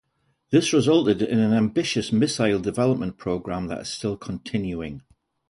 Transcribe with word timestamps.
This 0.49 0.73
resulted 0.73 1.21
in 1.21 1.37
an 1.37 1.53
ambitious 1.53 2.11
missile 2.11 2.57
development 2.59 3.19
programme 3.19 3.67
that 3.67 3.81
is 3.81 3.89
still 3.89 4.17
continuing. 4.17 5.03